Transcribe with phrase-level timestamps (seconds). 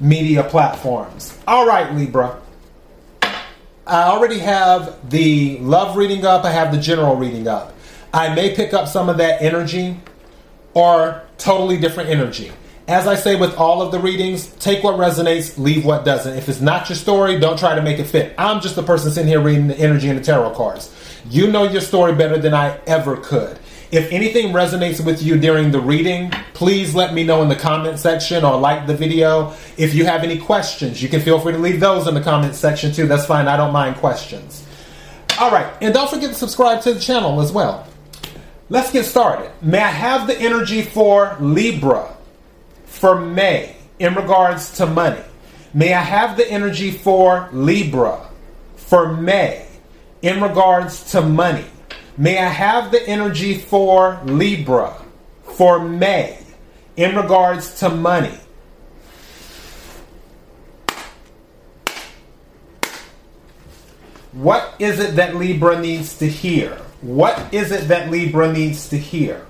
[0.00, 1.38] media platforms.
[1.46, 2.40] All right, Libra.
[3.86, 7.74] I already have the love reading up, I have the general reading up.
[8.14, 10.00] I may pick up some of that energy
[10.72, 12.50] or totally different energy.
[12.86, 16.36] As I say with all of the readings, take what resonates, leave what doesn't.
[16.36, 18.34] If it's not your story, don't try to make it fit.
[18.36, 20.94] I'm just the person sitting here reading the energy and the tarot cards.
[21.28, 23.58] You know your story better than I ever could.
[23.90, 27.98] If anything resonates with you during the reading, please let me know in the comment
[27.98, 29.54] section or like the video.
[29.76, 32.54] If you have any questions, you can feel free to leave those in the comment
[32.54, 33.06] section too.
[33.06, 33.46] That's fine.
[33.48, 34.66] I don't mind questions.
[35.38, 35.72] All right.
[35.80, 37.86] And don't forget to subscribe to the channel as well.
[38.70, 39.50] Let's get started.
[39.60, 42.16] May I have the energy for Libra
[42.86, 45.20] for May in regards to money?
[45.74, 48.28] May I have the energy for Libra
[48.76, 49.66] for May
[50.22, 51.66] in regards to money?
[52.16, 54.94] May I have the energy for Libra
[55.42, 56.38] for May
[56.96, 58.38] in regards to money?
[64.30, 66.76] What is it that Libra needs to hear?
[67.00, 69.44] What is it that Libra needs to hear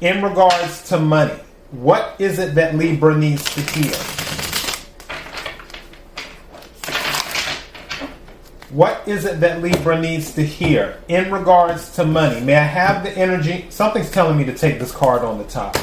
[0.00, 1.38] in regards to money?
[1.70, 4.25] What is it that Libra needs to hear?
[8.70, 12.40] What is it that Libra needs to hear in regards to money?
[12.40, 13.66] May I have the energy?
[13.70, 15.76] Something's telling me to take this card on the top.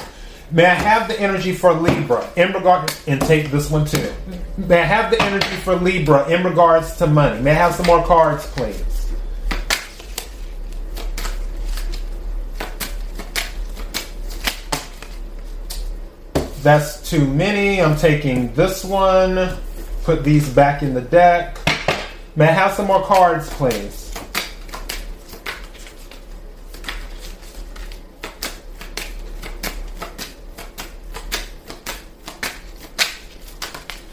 [0.51, 4.13] May I have the energy for Libra in regard and take this one too.
[4.57, 7.41] May I have the energy for Libra in regards to money?
[7.41, 8.83] May I have some more cards, please?
[16.61, 17.81] That's too many.
[17.81, 19.57] I'm taking this one.
[20.03, 21.62] Put these back in the deck.
[22.35, 24.09] May I have some more cards, please?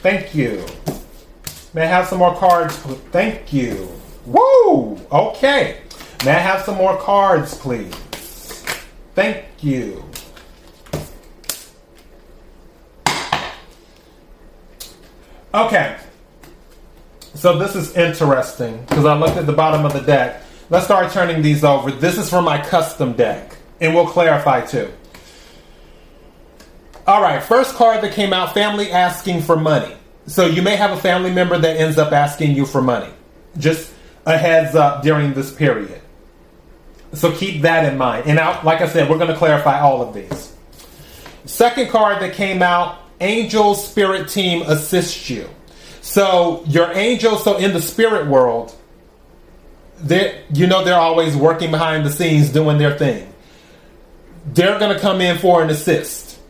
[0.03, 0.66] Thank you.
[1.72, 2.76] May I have some more cards?
[3.10, 3.88] Thank you.
[4.26, 5.00] Woo!
[5.10, 5.81] Okay.
[6.25, 7.94] May I have some more cards, please?
[9.14, 10.04] Thank you.
[15.54, 16.00] Okay.
[17.41, 20.43] So this is interesting because I looked at the bottom of the deck.
[20.69, 21.91] Let's start turning these over.
[21.91, 24.93] This is for my custom deck, and we'll clarify too.
[27.06, 29.97] All right, first card that came out family asking for money.
[30.27, 33.11] So you may have a family member that ends up asking you for money.
[33.56, 33.91] Just
[34.27, 36.03] a heads up during this period.
[37.15, 38.27] So keep that in mind.
[38.27, 40.53] And out, like I said, we're going to clarify all of these.
[41.47, 45.49] Second card that came out Angel Spirit Team assists you.
[46.10, 48.75] So your angels, so in the spirit world,
[50.03, 53.32] they you know they're always working behind the scenes doing their thing.
[54.44, 56.41] They're going to come in for an assist.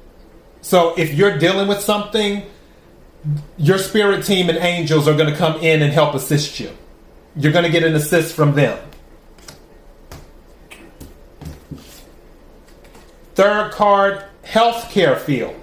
[0.62, 2.42] So if you're dealing with something,
[3.58, 6.70] your spirit team and angels are going to come in and help assist you.
[7.36, 8.78] You're going to get an assist from them.
[13.34, 15.59] Third card, healthcare field.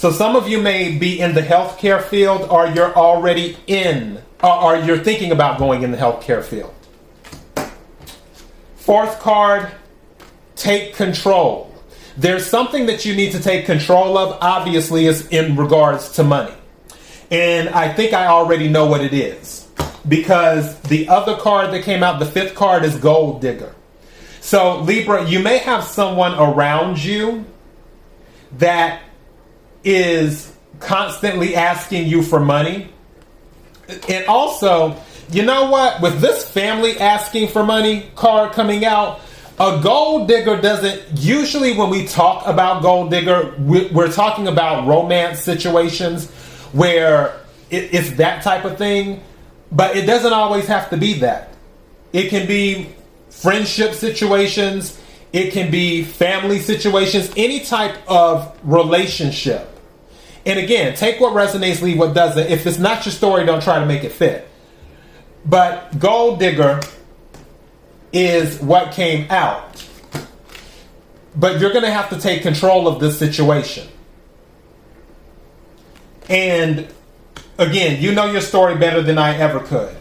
[0.00, 4.76] So some of you may be in the healthcare field or you're already in or,
[4.76, 6.72] you're thinking about going in the healthcare field.
[8.76, 9.70] Fourth card,
[10.56, 11.74] take control.
[12.16, 16.54] There's something that you need to take control of, obviously, is in regards to money.
[17.30, 19.68] And I think I already know what it is.
[20.08, 23.74] Because the other card that came out, the fifth card, is Gold Digger.
[24.40, 27.44] So, Libra, you may have someone around you
[28.52, 29.02] that
[29.84, 32.90] is constantly asking you for money.
[34.08, 34.96] And also,
[35.30, 36.00] you know what?
[36.00, 39.20] With this family asking for money card coming out,
[39.58, 45.40] a gold digger doesn't usually when we talk about gold digger, we're talking about romance
[45.40, 46.30] situations
[46.72, 47.40] where
[47.70, 49.22] it's that type of thing,
[49.70, 51.54] but it doesn't always have to be that.
[52.12, 52.88] It can be
[53.28, 54.98] friendship situations,
[55.32, 59.79] it can be family situations, any type of relationship.
[60.46, 62.46] And again, take what resonates, leave what doesn't.
[62.50, 64.48] If it's not your story, don't try to make it fit.
[65.44, 66.80] But Gold Digger
[68.12, 69.86] is what came out.
[71.36, 73.86] But you're going to have to take control of this situation.
[76.28, 76.88] And
[77.58, 79.94] again, you know your story better than I ever could.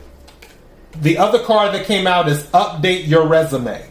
[1.01, 3.85] The other card that came out is update your resume.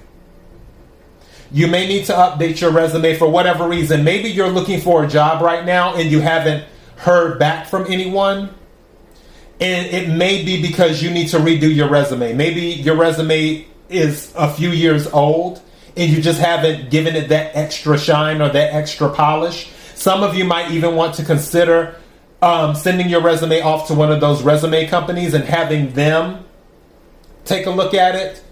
[1.50, 4.05] You may need to update your resume for whatever reason.
[4.05, 6.65] Maybe you're looking for a job right now and you haven't
[6.97, 8.55] heard back from anyone.
[9.61, 12.35] And it may be because you need to redo your resume.
[12.35, 15.62] Maybe your resume is a few years old
[15.97, 19.71] and you just haven't given it that extra shine or that extra polish.
[19.95, 21.97] Some of you might even want to consider
[22.41, 26.45] um, sending your resume off to one of those resume companies and having them
[27.45, 28.45] take a look at it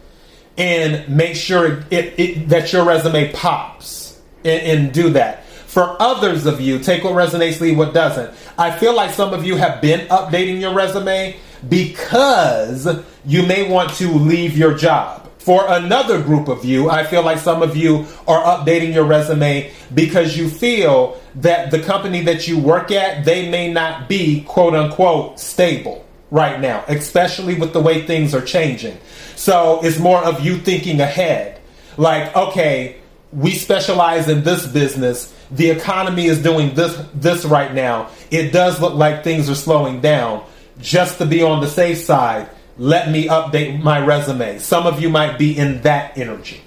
[0.56, 5.44] and make sure it, it, that your resume pops and, and do that.
[5.44, 8.34] For others of you, take what resonates, leave what doesn't.
[8.56, 11.36] I feel like some of you have been updating your resume
[11.68, 12.88] because
[13.26, 15.30] you may want to leave your job.
[15.38, 19.70] For another group of you, I feel like some of you are updating your resume
[19.94, 24.74] because you feel that the company that you work at, they may not be quote
[24.74, 28.98] unquote stable right now, especially with the way things are changing.
[29.36, 31.60] So it's more of you thinking ahead.
[31.96, 32.96] Like, okay,
[33.32, 35.32] we specialize in this business.
[35.50, 38.10] The economy is doing this this right now.
[38.30, 40.44] It does look like things are slowing down.
[40.80, 44.58] Just to be on the safe side, let me update my resume.
[44.58, 46.60] Some of you might be in that energy.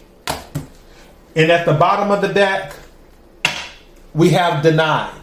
[1.36, 2.74] And at the bottom of the deck,
[4.14, 5.22] we have denied.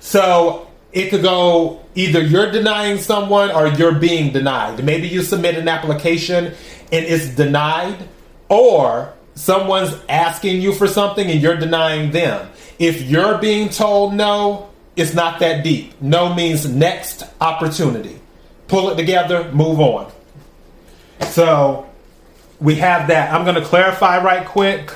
[0.00, 4.84] So it could go either you're denying someone or you're being denied.
[4.84, 6.46] Maybe you submit an application
[6.92, 8.08] and it's denied,
[8.48, 12.48] or someone's asking you for something and you're denying them.
[12.78, 16.00] If you're being told no, it's not that deep.
[16.00, 18.20] No means next opportunity.
[18.68, 20.12] Pull it together, move on.
[21.30, 21.88] So
[22.60, 23.32] we have that.
[23.32, 24.92] I'm going to clarify right quick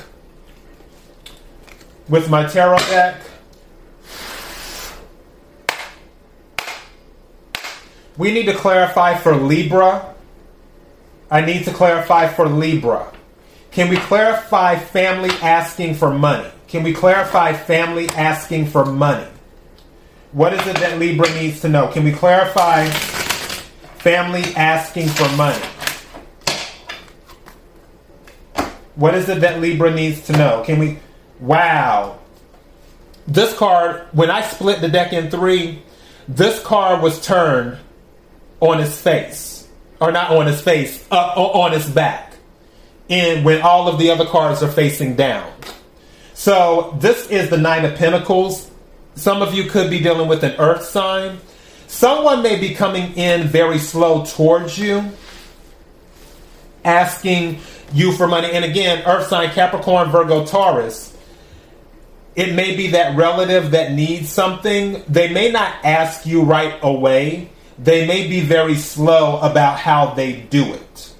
[2.07, 3.17] with my tarot deck.
[8.19, 10.13] We need to clarify for Libra.
[11.31, 13.09] I need to clarify for Libra.
[13.71, 16.49] Can we clarify family asking for money?
[16.67, 19.25] Can we clarify family asking for money?
[20.33, 21.87] What is it that Libra needs to know?
[21.87, 22.87] Can we clarify
[23.99, 25.63] family asking for money?
[28.95, 30.63] What is it that Libra needs to know?
[30.65, 30.99] Can we?
[31.39, 32.19] Wow.
[33.27, 35.83] This card, when I split the deck in three,
[36.27, 37.77] this card was turned
[38.59, 39.67] on his face,
[39.99, 42.33] or not on his face, uh, up on his back,
[43.09, 45.51] and when all of the other cards are facing down.
[46.33, 48.69] So this is the Nine of Pentacles.
[49.15, 51.39] Some of you could be dealing with an Earth sign.
[51.87, 55.11] Someone may be coming in very slow towards you,
[56.85, 57.59] asking
[57.93, 58.51] you for money.
[58.51, 61.15] And again, Earth sign Capricorn, Virgo, Taurus.
[62.35, 65.03] It may be that relative that needs something.
[65.09, 67.49] They may not ask you right away
[67.81, 71.13] they may be very slow about how they do it.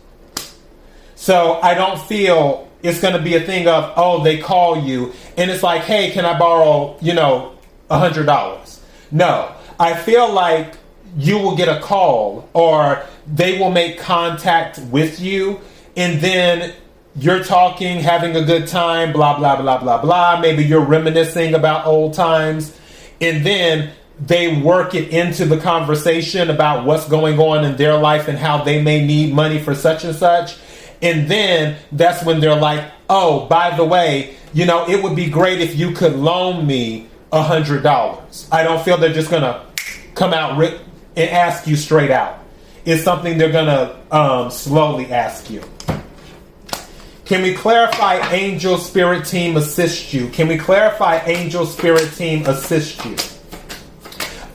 [1.15, 5.13] So I don't feel it's going to be a thing of, oh, they call you
[5.37, 7.57] and it's like, hey, can I borrow, you know,
[7.89, 8.81] a hundred dollars?
[9.11, 10.75] No, I feel like
[11.17, 15.59] you will get a call or they will make contact with you
[15.95, 16.73] and then
[17.15, 20.39] you're talking, having a good time, blah, blah, blah, blah, blah.
[20.39, 22.77] Maybe you're reminiscing about old times.
[23.19, 28.27] And then they work it into the conversation about what's going on in their life
[28.27, 30.57] and how they may need money for such and such.
[31.01, 35.29] And then that's when they're like, oh, by the way, you know, it would be
[35.29, 38.47] great if you could loan me a hundred dollars.
[38.51, 39.65] I don't feel they're just gonna
[40.15, 42.39] come out and ask you straight out.
[42.85, 45.63] It's something they're gonna um, slowly ask you.
[47.25, 50.29] Can we clarify angel spirit team assist you?
[50.29, 53.15] Can we clarify angel spirit team assist you?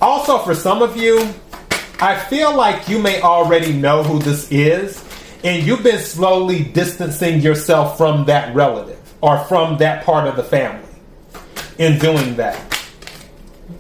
[0.04, 1.18] Also, for some of you,
[1.98, 5.02] I feel like you may already know who this is,
[5.42, 10.42] and you've been slowly distancing yourself from that relative or from that part of the
[10.42, 10.86] family
[11.78, 12.60] in doing that.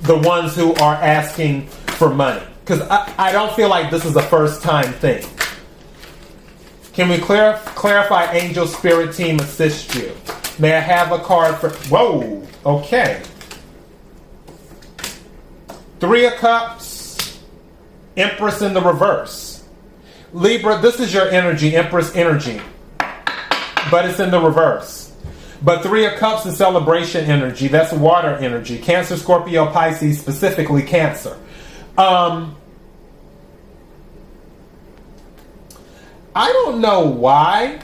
[0.00, 1.66] The ones who are asking
[1.98, 2.42] for money.
[2.60, 5.26] Because I, I don't feel like this is a first time thing.
[6.94, 10.16] Can we clar- clarify Angel Spirit Team assist you?
[10.58, 11.68] May I have a card for.
[11.90, 13.22] Whoa, okay.
[16.04, 17.40] Three of Cups,
[18.14, 19.66] Empress in the reverse.
[20.34, 22.60] Libra, this is your energy, Empress energy,
[23.90, 25.16] but it's in the reverse.
[25.62, 27.68] But Three of Cups is celebration energy.
[27.68, 28.76] That's water energy.
[28.76, 31.38] Cancer, Scorpio, Pisces, specifically Cancer.
[31.96, 32.54] Um,
[36.36, 37.80] I don't know why.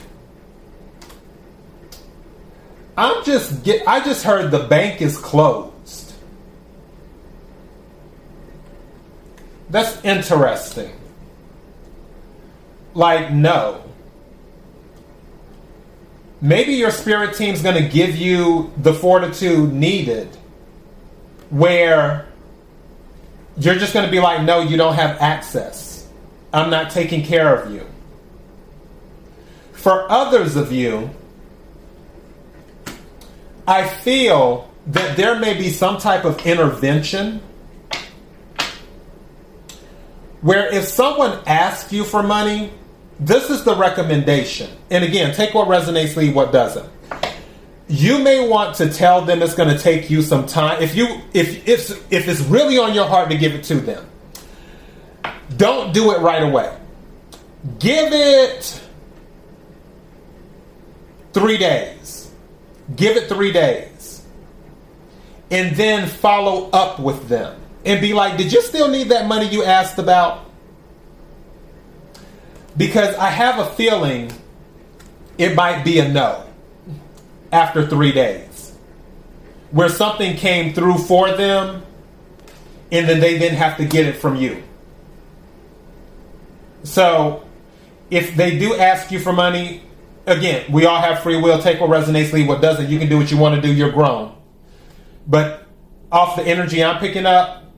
[2.99, 3.89] I'm just get.
[3.89, 5.70] I just heard the bank is closed.
[9.71, 10.93] That's interesting.
[12.93, 13.85] Like, no.
[16.41, 20.29] Maybe your spirit team's going to give you the fortitude needed
[21.50, 22.27] where
[23.57, 26.09] you're just going to be like, no, you don't have access.
[26.53, 27.87] I'm not taking care of you.
[29.73, 31.11] For others of you,
[33.69, 37.43] I feel that there may be some type of intervention
[40.41, 42.73] where if someone asks you for money,
[43.19, 44.71] this is the recommendation.
[44.91, 46.89] And again, take what resonates, leave what doesn't.
[47.89, 50.81] You may want to tell them it's going to take you some time.
[50.81, 54.07] If you if if if it's really on your heart to give it to them,
[55.57, 56.75] don't do it right away.
[57.79, 58.81] Give it
[61.33, 62.31] 3 days.
[62.97, 64.25] Give it 3 days.
[65.51, 69.49] And then follow up with them and be like, "Did you still need that money
[69.49, 70.51] you asked about?"
[72.77, 74.33] because I have a feeling
[75.39, 76.47] it might be a no
[77.53, 78.73] after three days,
[79.71, 81.85] where something came through for them,
[82.93, 84.63] and then they then have to get it from you.
[86.85, 87.45] So,
[88.11, 89.83] if they do ask you for money,
[90.27, 91.61] again, we all have free will.
[91.61, 92.89] Take what resonates, leave what doesn't.
[92.89, 93.73] You can do what you want to do.
[93.73, 94.35] You're grown.
[95.27, 95.67] But
[96.11, 97.70] off the energy I'm picking up,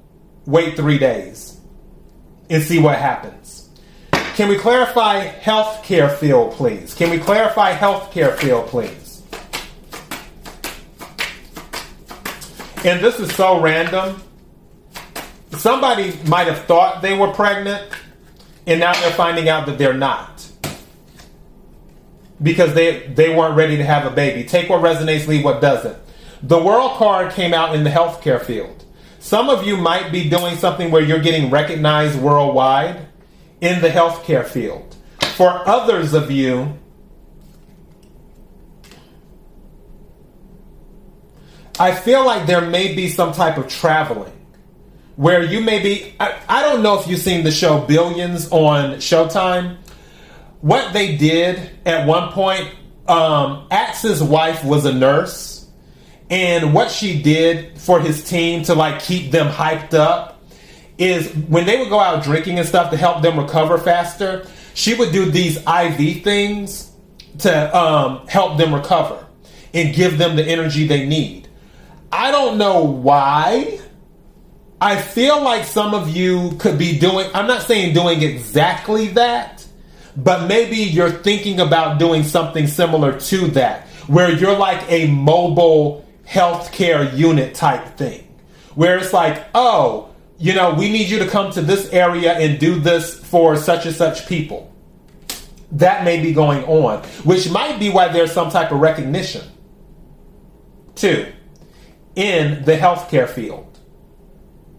[0.46, 1.58] wait three days
[2.50, 3.68] and see what happens.
[4.34, 6.94] Can we clarify healthcare field, please?
[6.94, 9.22] Can we clarify healthcare field, please?
[12.84, 14.22] And this is so random.
[15.50, 17.88] Somebody might have thought they were pregnant,
[18.66, 20.48] and now they're finding out that they're not.
[22.42, 24.48] Because they, they weren't ready to have a baby.
[24.48, 25.96] Take what resonates, leave what doesn't.
[26.42, 28.81] The world card came out in the healthcare field.
[29.22, 33.06] Some of you might be doing something where you're getting recognized worldwide
[33.60, 34.96] in the healthcare field.
[35.36, 36.76] For others of you,
[41.78, 44.32] I feel like there may be some type of traveling
[45.14, 46.16] where you may be.
[46.18, 49.76] I, I, don't know if you've seen the show Billions on Showtime.
[50.62, 52.68] What they did at one point,
[53.06, 55.51] um, Axe's wife was a nurse,
[56.32, 60.42] and what she did for his team to like keep them hyped up
[60.96, 64.94] is when they would go out drinking and stuff to help them recover faster, she
[64.94, 66.90] would do these IV things
[67.40, 69.26] to um, help them recover
[69.74, 71.48] and give them the energy they need.
[72.10, 73.78] I don't know why.
[74.80, 79.66] I feel like some of you could be doing, I'm not saying doing exactly that,
[80.16, 86.02] but maybe you're thinking about doing something similar to that, where you're like a mobile
[86.32, 88.26] healthcare unit type thing,
[88.74, 90.08] where it's like, oh,
[90.38, 93.84] you know, we need you to come to this area and do this for such
[93.84, 94.72] and such people.
[95.72, 99.42] That may be going on, which might be why there's some type of recognition,
[100.94, 101.30] too,
[102.16, 103.78] in the healthcare field.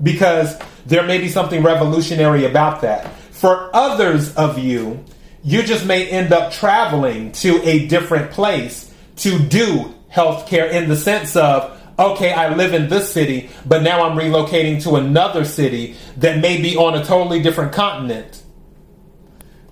[0.02, 3.14] Because there may be something revolutionary about that.
[3.32, 5.06] For others of you,
[5.44, 10.96] you just may end up traveling to a different place to do healthcare in the
[10.96, 15.96] sense of, okay, I live in this city, but now I'm relocating to another city
[16.18, 18.44] that may be on a totally different continent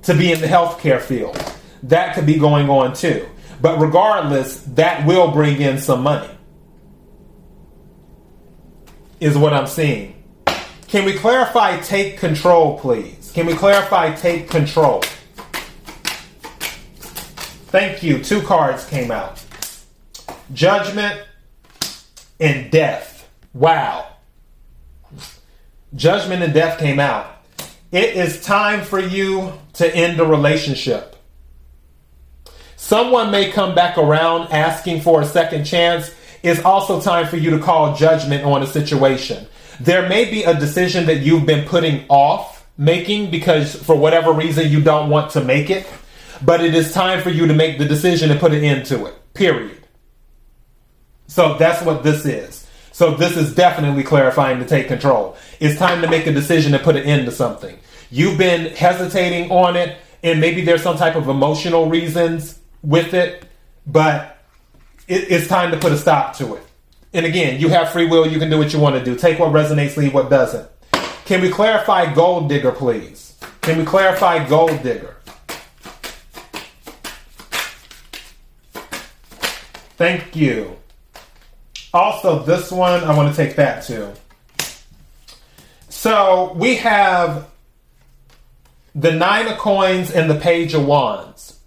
[0.04, 1.38] to be in the healthcare field.
[1.84, 3.28] That could be going on too.
[3.62, 6.30] But regardless, that will bring in some money,
[9.20, 10.16] is what I'm seeing.
[10.88, 13.32] Can we clarify take control, please?
[13.34, 15.04] Can we clarify take control?
[17.70, 18.22] Thank you.
[18.24, 19.42] Two cards came out
[20.54, 21.22] Judgment
[22.40, 23.30] and death.
[23.54, 24.08] Wow.
[25.96, 27.28] Judgment and death came out.
[27.92, 31.16] It is time for you to end the relationship.
[32.78, 36.14] Someone may come back around asking for a second chance.
[36.42, 39.48] It's also time for you to call judgment on a situation.
[39.80, 44.72] There may be a decision that you've been putting off making because for whatever reason
[44.72, 45.88] you don't want to make it,
[46.44, 49.06] but it is time for you to make the decision and put an end to
[49.06, 49.34] it.
[49.34, 49.81] Period.
[51.32, 52.68] So that's what this is.
[52.92, 55.38] So this is definitely clarifying to take control.
[55.62, 57.80] It's time to make a decision and put an end to something.
[58.10, 63.46] You've been hesitating on it, and maybe there's some type of emotional reasons with it,
[63.88, 64.44] but
[65.08, 66.64] it, it's time to put a stop to it.
[67.14, 68.28] And again, you have free will.
[68.28, 69.16] You can do what you want to do.
[69.16, 70.70] Take what resonates, leave what doesn't.
[71.24, 73.40] Can we clarify gold digger, please?
[73.62, 75.16] Can we clarify gold digger?
[79.96, 80.81] Thank you.
[81.94, 84.12] Also, this one, I want to take that too.
[85.90, 87.50] So we have
[88.96, 91.60] the nine of coins and the page of wands.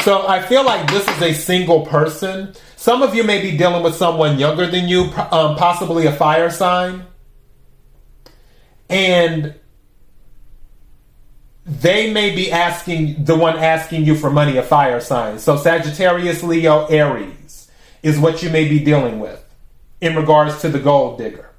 [0.00, 2.54] So I feel like this is a single person.
[2.76, 6.50] Some of you may be dealing with someone younger than you, um, possibly a fire
[6.50, 7.06] sign.
[8.88, 9.54] And
[11.64, 15.40] they may be asking the one asking you for money a fire sign.
[15.40, 17.45] So Sagittarius, Leo, Aries
[18.06, 19.44] is what you may be dealing with
[20.00, 21.50] in regards to the gold digger.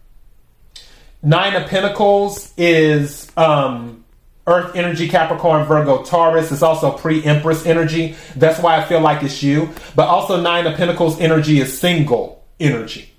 [1.22, 4.06] Nine of Pentacles is um,
[4.46, 6.50] Earth energy, Capricorn, Virgo, Taurus.
[6.54, 8.16] It's also pre Empress energy.
[8.38, 9.74] That's why I feel like it's you.
[9.94, 13.12] But also, Nine of Pentacles energy is single energy,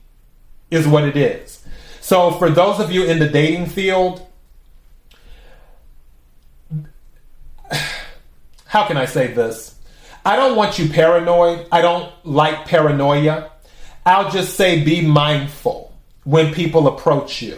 [0.70, 1.62] is what it is.
[2.00, 4.26] So, for those of you in the dating field,
[8.64, 9.77] how can I say this?
[10.28, 11.66] I don't want you paranoid.
[11.73, 13.50] I don't like paranoia.
[14.04, 17.56] I'll just say be mindful when people approach you.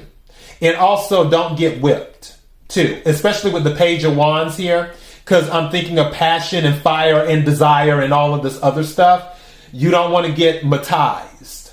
[0.61, 5.73] And also don't get whipped, too, especially with the Page of Wands here, because I'm
[5.73, 9.43] thinking of passion and fire and desire and all of this other stuff.
[9.73, 11.73] You don't want to get matized.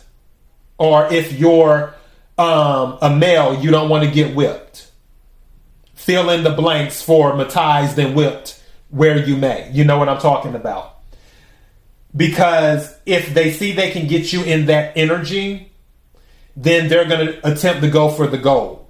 [0.80, 1.94] Or if you're
[2.39, 4.89] um, a male, you don't want to get whipped.
[5.94, 8.57] Fill in the blanks for matized and whipped
[8.89, 9.70] where you may.
[9.72, 10.96] You know what I'm talking about.
[12.15, 15.72] Because if they see they can get you in that energy,
[16.56, 18.88] then they're going to attempt to go for the gold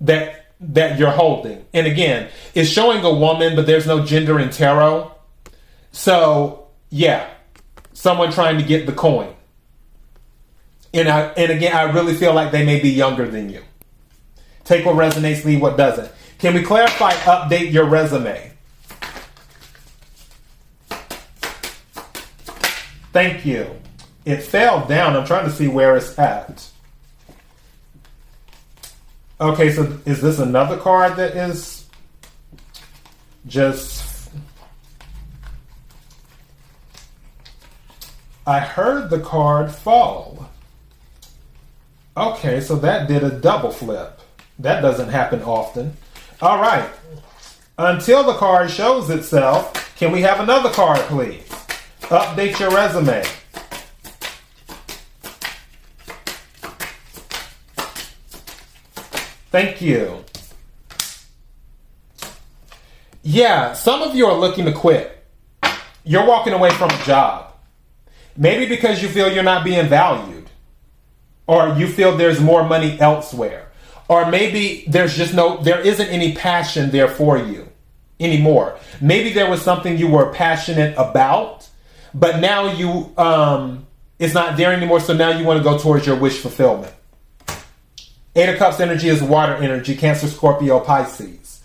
[0.00, 1.64] that that you're holding.
[1.72, 5.10] And again, it's showing a woman, but there's no gender in tarot.
[5.92, 7.30] So, yeah,
[7.94, 9.34] someone trying to get the coin.
[10.92, 13.62] And I and again, I really feel like they may be younger than you.
[14.64, 16.12] Take what resonates, leave what doesn't.
[16.38, 18.52] Can we clarify update your resume?
[23.12, 23.80] Thank you.
[24.24, 25.16] It fell down.
[25.16, 26.68] I'm trying to see where it's at.
[29.40, 31.86] Okay, so is this another card that is
[33.46, 34.30] just.
[38.46, 40.50] I heard the card fall.
[42.16, 44.20] Okay, so that did a double flip.
[44.58, 45.96] That doesn't happen often.
[46.42, 46.88] All right.
[47.78, 51.50] Until the card shows itself, can we have another card, please?
[52.02, 53.24] Update your resume.
[59.50, 60.24] Thank you.
[63.22, 65.24] Yeah, some of you are looking to quit.
[66.04, 67.52] You're walking away from a job.
[68.36, 70.48] Maybe because you feel you're not being valued,
[71.46, 73.70] or you feel there's more money elsewhere,
[74.08, 77.68] or maybe there's just no, there isn't any passion there for you
[78.20, 78.78] anymore.
[79.00, 81.68] Maybe there was something you were passionate about,
[82.14, 83.86] but now you um,
[84.18, 85.00] it's not there anymore.
[85.00, 86.94] So now you want to go towards your wish fulfillment.
[88.36, 91.62] Eight of Cups energy is water energy, Cancer, Scorpio, Pisces.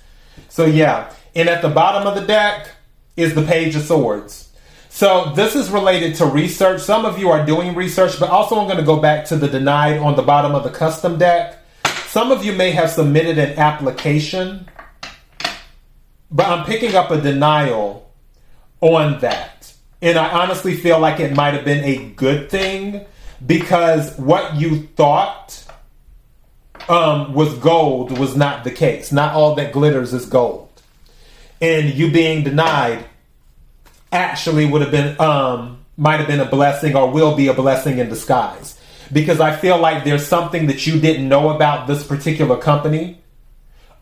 [0.50, 2.70] So yeah, and at the bottom of the deck
[3.16, 4.46] is the Page of Swords.
[4.90, 6.82] So this is related to research.
[6.82, 9.50] Some of you are doing research, but also I'm going to go back to the
[9.50, 11.60] denied on the bottom of the custom deck.
[12.08, 14.70] Some of you may have submitted an application,
[16.32, 18.10] but I'm picking up a denial
[18.80, 19.55] on that.
[20.06, 23.08] And I honestly feel like it might have been a good thing
[23.44, 25.66] because what you thought
[26.88, 29.12] um, was gold was not the case.
[29.12, 30.70] Not all that glitters is gold.
[31.60, 33.04] And you being denied
[34.12, 37.98] actually would have been, um, might have been a blessing or will be a blessing
[37.98, 38.80] in disguise.
[39.12, 43.24] Because I feel like there's something that you didn't know about this particular company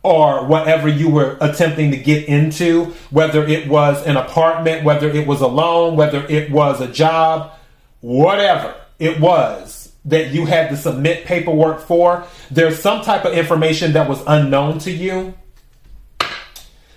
[0.04, 5.26] or whatever you were attempting to get into, whether it was an apartment, whether it
[5.26, 7.52] was a loan, whether it was a job,
[8.00, 13.94] whatever it was that you had to submit paperwork for, there's some type of information
[13.94, 15.32] that was unknown to you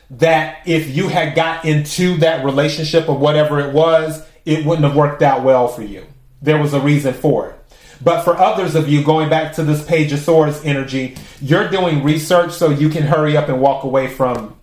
[0.09, 4.95] that if you had got into that relationship or whatever it was, it wouldn't have
[4.95, 6.05] worked out well for you.
[6.41, 7.56] There was a reason for it.
[8.01, 12.03] But for others of you, going back to this Page of Swords energy, you're doing
[12.03, 14.55] research so you can hurry up and walk away from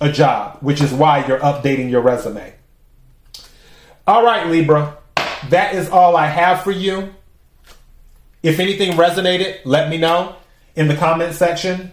[0.00, 2.54] a job, which is why you're updating your resume.
[4.06, 4.96] All right, Libra,
[5.50, 7.14] that is all I have for you.
[8.42, 10.36] If anything resonated, let me know
[10.74, 11.92] in the comment section.